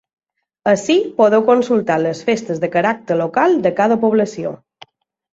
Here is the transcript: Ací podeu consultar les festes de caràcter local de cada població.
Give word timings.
Ací 0.69 0.93
podeu 1.17 1.43
consultar 1.49 1.97
les 2.03 2.21
festes 2.29 2.61
de 2.63 2.69
caràcter 2.77 3.17
local 3.19 3.53
de 3.67 3.73
cada 3.81 3.99
població. 4.05 4.55